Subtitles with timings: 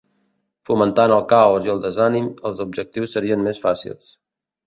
[0.67, 4.13] Fomentant el caos i el desànim els objectius serien més fàcils.